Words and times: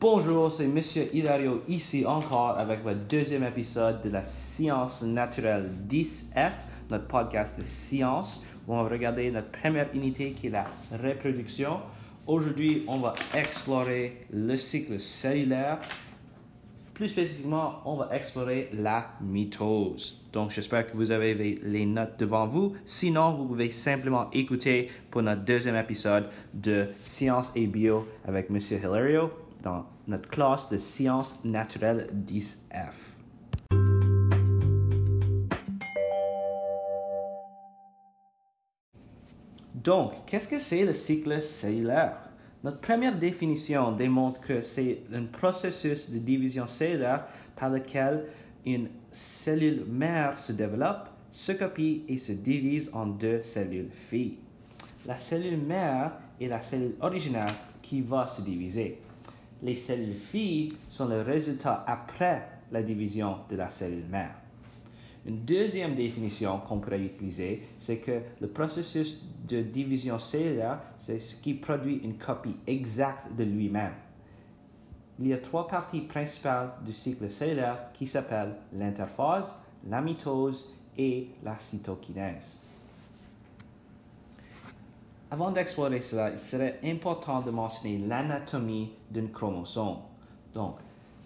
Bonjour, 0.00 0.50
c'est 0.50 0.66
Monsieur 0.66 1.14
Hilario 1.14 1.60
ici 1.68 2.06
encore 2.06 2.58
avec 2.58 2.82
votre 2.82 3.00
deuxième 3.00 3.44
épisode 3.44 4.00
de 4.02 4.08
la 4.08 4.24
science 4.24 5.02
naturelle 5.02 5.68
10F, 5.90 6.52
notre 6.88 7.06
podcast 7.06 7.58
de 7.58 7.62
science, 7.62 8.42
on 8.66 8.82
va 8.82 8.88
regarder 8.88 9.30
notre 9.30 9.50
première 9.50 9.88
unité 9.92 10.30
qui 10.32 10.46
est 10.46 10.50
la 10.50 10.64
reproduction. 10.90 11.80
Aujourd'hui, 12.26 12.82
on 12.88 12.96
va 12.96 13.14
explorer 13.34 14.24
le 14.32 14.56
cycle 14.56 14.98
cellulaire. 14.98 15.80
Plus 16.94 17.08
spécifiquement, 17.08 17.82
on 17.84 17.96
va 17.96 18.08
explorer 18.12 18.70
la 18.72 19.10
mitose. 19.20 20.26
Donc, 20.32 20.50
j'espère 20.50 20.90
que 20.90 20.96
vous 20.96 21.10
avez 21.10 21.34
les 21.34 21.84
notes 21.84 22.18
devant 22.18 22.46
vous. 22.46 22.72
Sinon, 22.86 23.34
vous 23.34 23.44
pouvez 23.44 23.70
simplement 23.70 24.30
écouter 24.32 24.88
pour 25.10 25.20
notre 25.20 25.42
deuxième 25.42 25.76
épisode 25.76 26.30
de 26.54 26.86
Science 27.04 27.52
et 27.54 27.66
Bio 27.66 28.08
avec 28.26 28.48
Monsieur 28.48 28.78
Hilario 28.78 29.30
dans 29.62 29.86
notre 30.06 30.28
classe 30.28 30.68
de 30.70 30.78
sciences 30.78 31.44
naturelles 31.44 32.08
10F. 32.14 33.10
Donc, 39.74 40.12
qu'est-ce 40.26 40.48
que 40.48 40.58
c'est 40.58 40.84
le 40.84 40.92
cycle 40.92 41.40
cellulaire? 41.40 42.18
Notre 42.62 42.80
première 42.80 43.16
définition 43.16 43.92
démontre 43.92 44.42
que 44.42 44.60
c'est 44.60 45.02
un 45.14 45.24
processus 45.24 46.10
de 46.10 46.18
division 46.18 46.66
cellulaire 46.66 47.24
par 47.56 47.70
lequel 47.70 48.26
une 48.66 48.88
cellule 49.10 49.86
mère 49.86 50.38
se 50.38 50.52
développe, 50.52 51.08
se 51.32 51.52
copie 51.52 52.04
et 52.08 52.18
se 52.18 52.32
divise 52.32 52.90
en 52.92 53.06
deux 53.06 53.40
cellules 53.40 53.90
filles. 54.10 54.36
La 55.06 55.16
cellule 55.16 55.58
mère 55.58 56.12
est 56.38 56.48
la 56.48 56.60
cellule 56.60 56.96
originale 57.00 57.52
qui 57.80 58.02
va 58.02 58.26
se 58.26 58.42
diviser 58.42 58.98
les 59.62 59.76
cellules 59.76 60.14
filles 60.14 60.74
sont 60.88 61.06
le 61.06 61.22
résultat 61.22 61.84
après 61.86 62.48
la 62.72 62.82
division 62.82 63.38
de 63.48 63.56
la 63.56 63.68
cellule 63.68 64.06
mère. 64.08 64.34
Une 65.26 65.44
deuxième 65.44 65.94
définition 65.94 66.60
qu'on 66.60 66.78
pourrait 66.78 67.02
utiliser, 67.02 67.62
c'est 67.78 67.98
que 67.98 68.20
le 68.40 68.48
processus 68.48 69.22
de 69.46 69.60
division 69.60 70.18
cellulaire, 70.18 70.80
c'est 70.96 71.20
ce 71.20 71.36
qui 71.36 71.54
produit 71.54 72.00
une 72.02 72.16
copie 72.16 72.56
exacte 72.66 73.34
de 73.36 73.44
lui-même. 73.44 73.92
Il 75.18 75.28
y 75.28 75.34
a 75.34 75.38
trois 75.38 75.68
parties 75.68 76.00
principales 76.00 76.72
du 76.86 76.94
cycle 76.94 77.30
cellulaire 77.30 77.92
qui 77.92 78.06
s'appellent 78.06 78.56
l'interphase, 78.72 79.54
la 79.86 80.00
mitose 80.00 80.74
et 80.96 81.28
la 81.44 81.58
cytokinèse. 81.58 82.58
Avant 85.32 85.52
d'explorer 85.52 86.00
cela, 86.02 86.30
il 86.30 86.40
serait 86.40 86.80
important 86.82 87.40
de 87.40 87.52
mentionner 87.52 87.98
l'anatomie 87.98 88.90
d'un 89.10 89.28
chromosome. 89.28 89.98
Donc, 90.52 90.78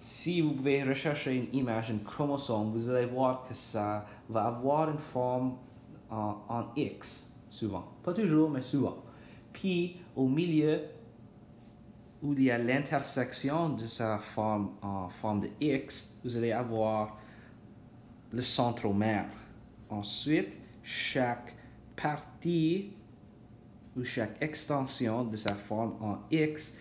si 0.00 0.40
vous 0.40 0.54
pouvez 0.54 0.82
rechercher 0.82 1.36
une 1.36 1.56
image 1.56 1.90
d'un 1.90 1.98
chromosome, 1.98 2.72
vous 2.72 2.90
allez 2.90 3.06
voir 3.06 3.44
que 3.48 3.54
ça 3.54 4.04
va 4.28 4.46
avoir 4.46 4.90
une 4.90 4.98
forme 4.98 5.54
en, 6.10 6.64
X, 6.74 7.32
souvent. 7.48 7.84
Pas 8.02 8.12
toujours, 8.12 8.50
mais 8.50 8.62
souvent. 8.62 8.96
Puis, 9.52 9.98
au 10.16 10.26
milieu, 10.26 10.80
où 12.20 12.32
il 12.32 12.42
y 12.42 12.50
a 12.50 12.58
l'intersection 12.58 13.70
de 13.70 13.86
sa 13.86 14.18
forme 14.18 14.72
en 14.82 15.08
forme 15.08 15.42
de 15.42 15.48
X, 15.60 16.18
vous 16.24 16.36
allez 16.36 16.50
avoir 16.50 17.18
le 18.32 18.42
centromère. 18.42 19.26
Ensuite, 19.88 20.58
chaque 20.82 21.54
partie 21.94 22.94
où 23.96 24.04
chaque 24.04 24.42
extension 24.42 25.24
de 25.24 25.36
sa 25.36 25.54
forme 25.54 25.94
en 26.00 26.18
X 26.30 26.78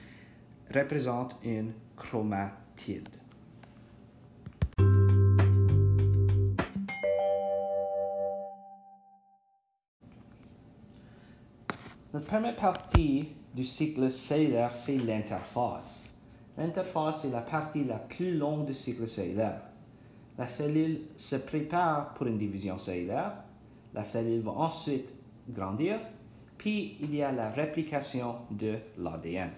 représente 0.73 1.35
une 1.43 1.73
chromatide. 1.95 3.09
Notre 12.13 12.25
première 12.25 12.55
partie 12.55 13.29
du 13.55 13.63
cycle 13.63 14.11
cellulaire, 14.11 14.75
c'est 14.75 14.97
l'interphase. 14.97 16.03
L'interphase 16.57 17.25
est 17.25 17.31
la 17.31 17.41
partie 17.41 17.85
la 17.85 17.99
plus 17.99 18.37
longue 18.37 18.65
du 18.65 18.73
cycle 18.73 19.07
cellulaire. 19.07 19.61
La 20.37 20.47
cellule 20.47 21.01
se 21.15 21.37
prépare 21.37 22.13
pour 22.13 22.27
une 22.27 22.37
division 22.37 22.77
cellulaire. 22.79 23.33
La 23.93 24.03
cellule 24.03 24.41
va 24.41 24.51
ensuite 24.51 25.07
grandir 25.49 25.99
puis 26.61 26.95
il 27.01 27.15
y 27.15 27.23
a 27.23 27.31
la 27.31 27.49
réplication 27.49 28.35
de 28.51 28.75
l'ADN. 28.99 29.49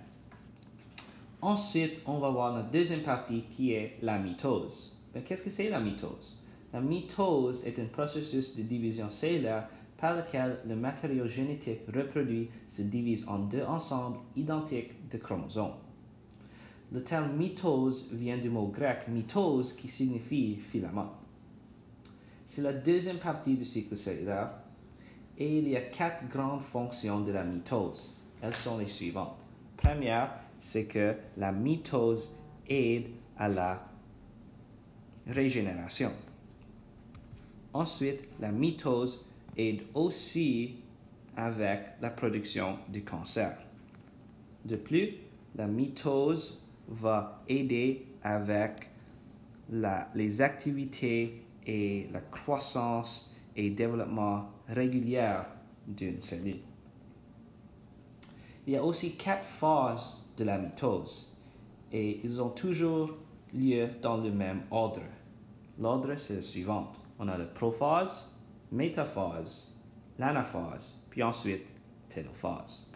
Ensuite, 1.42 2.00
on 2.06 2.18
va 2.18 2.30
voir 2.30 2.56
la 2.56 2.64
deuxième 2.64 3.02
partie 3.02 3.44
qui 3.52 3.74
est 3.74 3.98
la 4.02 4.18
mitose. 4.18 4.96
Mais 5.14 5.22
qu'est-ce 5.22 5.44
que 5.44 5.50
c'est 5.50 5.70
la 5.70 5.82
mitose? 5.82 6.42
La 6.72 6.80
mitose 6.80 7.68
est 7.68 7.78
un 7.78 7.88
processus 7.88 8.56
de 8.56 8.62
division 8.62 9.10
cellulaire 9.10 9.68
par 9.98 10.16
lequel 10.16 10.60
le 10.66 10.78
matériau 10.78 11.28
génétique 11.28 11.82
reproduit 11.94 12.50
se 12.68 12.84
divise 12.84 13.28
en 13.28 13.40
deux 13.40 13.64
ensembles 13.64 14.20
identiques 14.38 15.10
de 15.10 15.18
chromosomes. 15.18 15.76
Le 16.94 17.04
terme 17.04 17.36
mitose 17.36 18.14
vient 18.14 18.38
du 18.38 18.50
mot 18.50 18.68
grec 18.68 19.10
mitose 19.10 19.74
qui 19.74 19.90
signifie 19.90 20.56
filament. 20.56 21.12
C'est 22.46 22.62
la 22.62 22.72
deuxième 22.72 23.18
partie 23.18 23.58
du 23.58 23.66
cycle 23.66 23.98
cellulaire 23.98 24.63
et 25.38 25.58
il 25.58 25.70
y 25.70 25.76
a 25.76 25.82
quatre 25.82 26.28
grandes 26.30 26.62
fonctions 26.62 27.22
de 27.22 27.32
la 27.32 27.44
mitose. 27.44 28.20
Elles 28.42 28.56
sont 28.56 28.78
les 28.78 28.88
suivantes. 28.88 29.36
Première, 29.78 30.32
c'est 30.60 30.86
que 30.86 31.16
la 31.38 31.52
mitose 31.52 32.36
aide 32.68 33.08
à 33.38 33.50
la 33.50 33.86
régénération. 35.28 36.12
Ensuite, 37.74 38.22
la 38.40 38.52
mitose 38.52 39.26
aide 39.58 39.82
aussi 39.94 40.76
avec 41.36 41.80
la 42.02 42.10
production 42.10 42.78
du 42.90 43.04
cancer. 43.04 43.58
De 44.66 44.76
plus, 44.76 45.16
la 45.56 45.68
mitose 45.68 46.64
va 46.88 47.44
aider 47.48 48.06
avec 48.24 48.90
les 50.14 50.42
activités 50.42 51.44
et 51.66 52.08
la 52.14 52.20
croissance 52.20 53.33
et 53.56 53.70
développement 53.70 54.50
régulière 54.68 55.46
d'une 55.88 56.22
cellule. 56.22 56.62
Il 58.66 58.74
y 58.74 58.78
a 58.78 58.84
aussi 58.84 59.16
quatre 59.16 59.46
phases 59.46 60.26
de 60.38 60.46
la 60.46 60.58
mitose 60.58 61.36
et 61.92 62.22
ils 62.24 62.42
ont 62.42 62.50
toujours 62.50 63.12
lieu 63.54 63.90
dans 64.02 64.18
le 64.18 64.32
même 64.32 64.62
ordre. 64.72 65.02
L'ordre 65.80 66.16
c'est 66.18 66.36
le 66.36 66.42
suivant. 66.42 66.92
On 67.20 67.28
a 67.28 67.38
la 67.38 67.46
prophase, 67.46 68.36
métaphase, 68.72 69.76
l'anaphase, 70.18 71.00
puis 71.10 71.22
ensuite 71.22 71.66
télophase. 72.10 72.93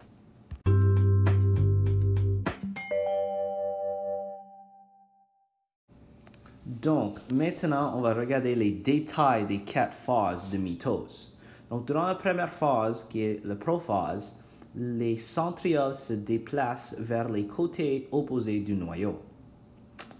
Donc, 6.82 7.18
maintenant, 7.32 7.94
on 7.96 8.02
va 8.02 8.14
regarder 8.14 8.54
les 8.54 8.70
détails 8.70 9.46
des 9.46 9.60
quatre 9.60 9.94
phases 9.94 10.50
de 10.50 10.58
mitose. 10.58 11.34
Donc, 11.70 11.86
durant 11.86 12.06
la 12.06 12.14
première 12.14 12.52
phase, 12.52 13.04
qui 13.04 13.22
est 13.22 13.44
la 13.44 13.56
prophase, 13.56 14.40
les 14.76 15.16
centrioles 15.16 15.96
se 15.96 16.12
déplacent 16.12 16.96
vers 17.00 17.28
les 17.28 17.46
côtés 17.46 18.08
opposés 18.12 18.60
du 18.60 18.74
noyau. 18.74 19.20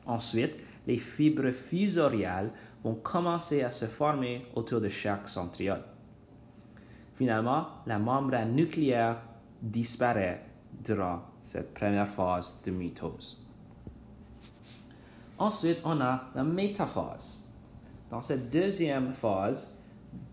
Ensuite, 0.06 0.58
les 0.86 0.98
fibres 0.98 1.52
fusoriales 1.52 2.50
vont 2.82 2.94
commencer 2.94 3.62
à 3.62 3.70
se 3.70 3.84
former 3.84 4.46
autour 4.56 4.80
de 4.80 4.88
chaque 4.88 5.28
centriole. 5.28 5.84
Finalement, 7.14 7.66
la 7.86 8.00
membrane 8.00 8.54
nucléaire 8.54 9.20
disparaît 9.62 10.44
durant 10.84 11.20
cette 11.40 11.72
première 11.72 12.08
phase 12.08 12.60
de 12.64 12.70
mitose. 12.72 13.44
Ensuite, 15.38 15.78
on 15.84 16.00
a 16.00 16.24
la 16.34 16.42
métaphase. 16.42 17.38
Dans 18.10 18.22
cette 18.22 18.50
deuxième 18.50 19.12
phase 19.12 19.78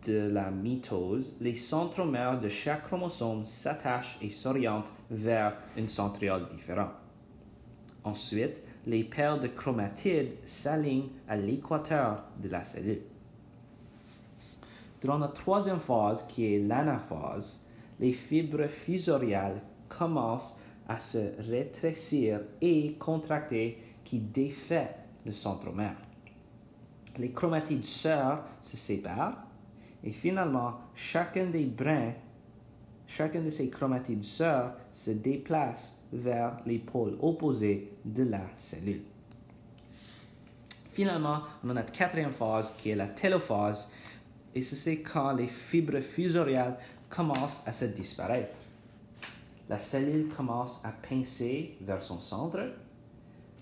de 0.08 0.30
la 0.30 0.50
mitose, 0.50 1.36
les 1.40 1.54
centromères 1.54 2.40
de 2.40 2.50
chaque 2.50 2.88
chromosome 2.88 3.46
s'attachent 3.46 4.18
et 4.22 4.32
s'orientent 4.32 4.90
vers 5.12 5.54
une 5.78 5.90
centriole 5.90 6.48
différente. 6.56 6.94
Ensuite, 8.04 8.62
les 8.88 9.04
paires 9.04 9.40
de 9.40 9.48
chromatides 9.48 10.34
s'alignent 10.46 11.10
à 11.28 11.36
l'équateur 11.36 12.24
de 12.42 12.50
la 12.50 12.64
cellule. 12.64 13.02
Durant 15.02 15.20
la 15.20 15.28
troisième 15.28 15.80
phase, 15.80 16.26
qui 16.28 16.56
est 16.56 16.60
l'anaphase, 16.60 17.60
les 18.00 18.12
fibres 18.12 18.68
fusoriales 18.68 19.62
commencent 19.88 20.60
à 20.88 20.98
se 20.98 21.30
rétrécir 21.50 22.42
et 22.62 22.94
contracter 22.94 23.80
qui 24.06 24.20
défait 24.20 24.96
le 25.26 25.34
centromère. 25.34 25.98
Les 27.18 27.32
chromatides 27.32 27.84
sœurs 27.84 28.46
se 28.62 28.78
séparent 28.78 29.44
et 30.04 30.12
finalement 30.12 30.76
chacun 30.96 31.48
des 31.48 31.66
brins 31.66 32.14
chacune 33.08 33.46
de 33.46 33.50
ces 33.50 33.70
chromatides 33.70 34.24
sœurs 34.24 34.74
se 34.94 35.12
déplace 35.12 35.94
vers 36.12 36.58
les 36.66 36.80
pôles 36.80 37.18
opposés 37.22 37.92
de 38.04 38.24
la 38.24 38.42
cellule. 38.58 39.02
Finalement, 40.94 41.42
on 41.64 41.70
a 41.72 41.74
notre 41.74 41.92
quatrième 41.92 42.32
phase 42.32 42.74
qui 42.78 42.90
est 42.90 42.96
la 42.96 43.08
télophase, 43.08 43.90
et 44.54 44.62
c'est 44.62 45.00
quand 45.00 45.34
les 45.34 45.48
fibres 45.48 46.00
fusoriales 46.00 46.78
commencent 47.10 47.68
à 47.68 47.74
se 47.74 47.86
disparaître. 47.86 48.56
La 49.68 49.80
cellule 49.80 50.30
commence 50.30 50.80
à 50.86 50.92
pincer 50.92 51.78
vers 51.82 52.02
son 52.02 52.20
centre. 52.20 52.60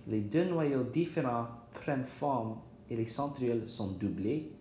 Les 0.06 0.20
deux 0.20 0.44
noyaux 0.44 0.84
différents 0.84 1.48
prennent 1.74 2.06
forme 2.06 2.58
et 2.90 2.96
les 2.98 3.06
centrioles 3.06 3.70
sont 3.70 3.92
doublées. 3.94 4.52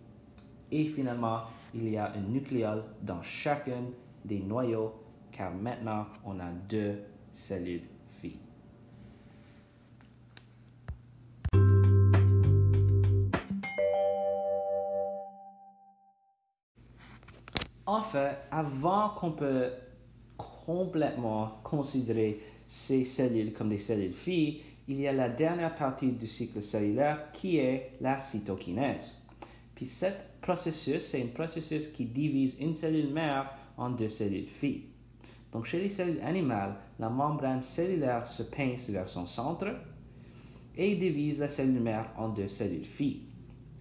Et 0.71 0.85
finalement, 0.85 1.41
il 1.75 1.89
y 1.89 1.97
a 1.97 2.13
un 2.13 2.21
nucléole 2.21 2.83
dans 3.01 3.21
chacun 3.21 3.83
des 4.23 4.39
noyaux 4.39 4.93
car 5.31 5.53
maintenant 5.53 6.05
on 6.23 6.39
a 6.39 6.49
deux 6.69 6.95
cellules 7.33 7.83
filles. 8.21 8.39
Enfin, 17.85 18.29
avant 18.49 19.09
qu'on 19.09 19.31
peut 19.31 19.71
complètement 20.37 21.59
considérer 21.63 22.39
ces 22.65 23.03
cellules 23.03 23.51
comme 23.51 23.69
des 23.69 23.77
cellules 23.77 24.13
filles, 24.13 24.61
il 24.87 24.99
y 24.99 25.07
a 25.07 25.13
la 25.13 25.29
dernière 25.29 25.75
partie 25.75 26.11
du 26.11 26.27
cycle 26.27 26.61
cellulaire 26.61 27.31
qui 27.31 27.57
est 27.57 27.93
la 28.01 28.19
cytokinèse. 28.19 29.21
Puis 29.75 29.85
ce 29.85 30.07
processus, 30.41 31.05
c'est 31.05 31.23
un 31.23 31.27
processus 31.27 31.87
qui 31.87 32.05
divise 32.05 32.57
une 32.59 32.75
cellule 32.75 33.13
mère 33.13 33.51
en 33.77 33.89
deux 33.89 34.09
cellules 34.09 34.47
filles. 34.47 34.85
Donc 35.51 35.65
chez 35.65 35.79
les 35.79 35.89
cellules 35.89 36.21
animales, 36.21 36.75
la 36.99 37.09
membrane 37.09 37.61
cellulaire 37.61 38.27
se 38.27 38.43
pince 38.43 38.89
vers 38.89 39.07
son 39.07 39.25
centre 39.25 39.67
et 40.75 40.95
divise 40.95 41.39
la 41.39 41.49
cellule 41.49 41.81
mère 41.81 42.11
en 42.17 42.29
deux 42.29 42.49
cellules 42.49 42.85
filles. 42.85 43.21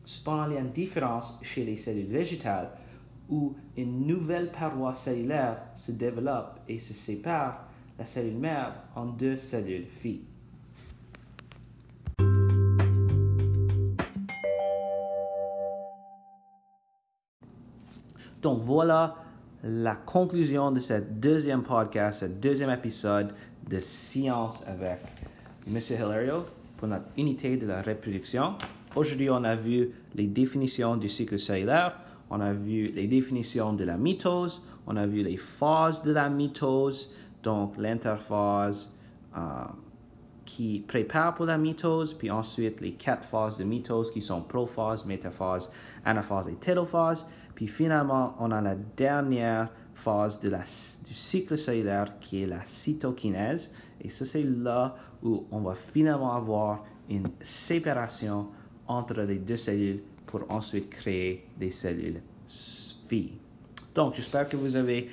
Cependant, 0.05 0.49
il 0.49 0.55
y 0.55 0.57
a 0.57 0.61
une 0.61 0.71
différence 0.71 1.39
chez 1.43 1.65
les 1.65 1.77
cellules 1.77 2.07
végétales 2.07 2.71
où 3.29 3.57
une 3.77 4.07
nouvelle 4.07 4.51
paroi 4.51 4.95
cellulaire 4.95 5.63
se 5.75 5.93
développe 5.93 6.61
et 6.69 6.79
se 6.79 6.93
sépare 6.93 7.69
la 7.99 8.07
cellule 8.07 8.39
mère 8.39 8.75
en 8.95 9.07
deux 9.07 9.39
cellules 9.39 9.87
filles. 9.87 10.27
Donc 18.43 18.59
voilà 18.59 19.15
la 19.63 19.95
conclusion 19.95 20.73
de 20.73 20.81
ce 20.81 20.95
deuxième 20.95 21.63
podcast, 21.63 22.21
ce 22.21 22.27
deuxième 22.27 22.71
épisode 22.71 23.33
de 23.71 23.79
Science 23.79 24.65
avec 24.67 24.99
M. 25.69 25.79
Hilario 25.79 26.45
pour 26.77 26.89
notre 26.89 27.07
unité 27.17 27.57
de 27.57 27.67
la 27.69 27.83
reproduction. 27.83 28.55
Aujourd'hui, 28.97 29.31
on 29.31 29.45
a 29.45 29.55
vu 29.55 29.91
les 30.17 30.27
définitions 30.27 30.97
du 30.97 31.09
cycle 31.09 31.39
cellulaire, 31.39 31.97
on 32.31 32.41
a 32.41 32.53
vu 32.53 32.89
les 32.89 33.07
définitions 33.07 33.73
de 33.75 33.85
la 33.85 33.97
mitose, 33.97 34.61
on 34.89 34.97
a 34.97 35.07
vu 35.07 35.23
les 35.23 35.37
phases 35.37 36.03
de 36.03 36.11
la 36.11 36.29
mitose, 36.29 37.15
donc 37.45 37.77
l'interphase 37.79 38.93
euh, 39.37 39.41
qui 40.45 40.85
prépare 40.89 41.37
pour 41.37 41.47
la 41.47 41.59
mitose, 41.59 42.13
puis 42.13 42.31
ensuite 42.31 42.81
les 42.81 42.95
quatre 42.95 43.25
phases 43.25 43.59
de 43.59 43.65
mitose 43.65 44.11
qui 44.11 44.21
sont 44.21 44.43
prophase, 44.43 45.07
métaphase, 45.07 45.73
anaphase 46.05 46.49
et 46.49 46.55
télophase. 46.55 47.25
Puis 47.55 47.69
finalement, 47.69 48.35
on 48.39 48.51
a 48.51 48.61
la 48.61 48.75
dernière 48.75 49.69
phase 49.95 50.41
de 50.41 50.49
la, 50.49 50.61
du 51.07 51.15
cycle 51.15 51.57
cellulaire 51.57 52.19
qui 52.21 52.43
est 52.43 52.47
la 52.47 52.61
cytokinèse. 52.67 53.73
Et 54.01 54.09
ça, 54.09 54.27
c'est 54.27 54.43
là 54.43 54.97
où 55.23 55.45
on 55.51 55.61
va 55.61 55.75
finalement 55.75 56.33
avoir 56.33 56.85
une 57.09 57.29
séparation 57.41 58.49
entre 58.89 59.21
les 59.23 59.39
deux 59.39 59.57
cellules 59.57 60.03
pour 60.27 60.51
ensuite 60.51 60.91
créer 60.91 61.47
des 61.59 61.71
cellules 61.71 62.21
filles. 63.07 63.39
Donc, 63.95 64.15
j'espère 64.15 64.49
que 64.49 64.57
vous 64.57 64.75
avez 64.75 65.11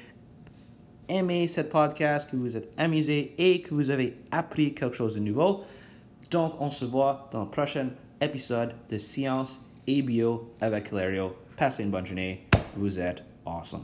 aimé 1.08 1.48
ce 1.48 1.62
podcast, 1.62 2.30
que 2.30 2.36
vous 2.36 2.56
êtes 2.56 2.72
amusé 2.78 3.34
et 3.38 3.62
que 3.62 3.74
vous 3.74 3.90
avez 3.90 4.16
appris 4.32 4.74
quelque 4.74 4.96
chose 4.96 5.16
de 5.16 5.20
nouveau. 5.20 5.62
Donc, 6.32 6.54
on 6.60 6.70
se 6.70 6.86
voit 6.86 7.30
dans 7.32 7.42
le 7.42 7.50
prochain 7.50 7.90
épisode 8.22 8.74
de 8.90 8.98
Science 8.98 9.66
et 9.88 10.02
Bio 10.02 10.54
avec 10.62 10.92
Hilario. 10.92 11.34
Passez 11.60 11.84
une 11.84 11.92
bonne 11.92 12.06
journée. 12.06 12.48
Vous 12.78 12.98
êtes 13.02 13.22
awesome. 13.46 13.84